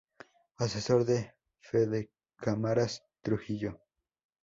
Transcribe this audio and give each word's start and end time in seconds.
Asesor 0.57 1.05
de 1.05 1.35
Fedecámaras 1.59 3.03
Trujillo. 3.21 3.81